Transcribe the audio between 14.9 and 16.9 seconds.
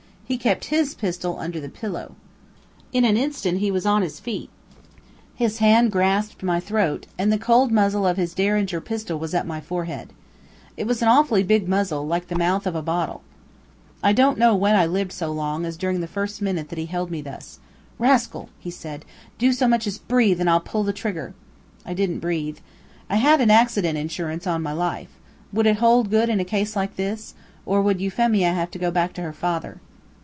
so long as during the first minute that he